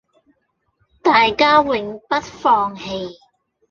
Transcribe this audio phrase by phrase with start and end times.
[1.03, 3.19] 大家永不放棄